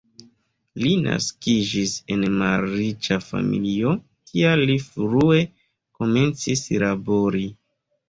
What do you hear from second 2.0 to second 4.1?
en malriĉa familio,